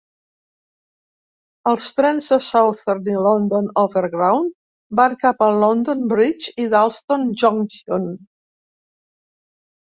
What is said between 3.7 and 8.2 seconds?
Overground van cap a London Bridge i Dalston Junction.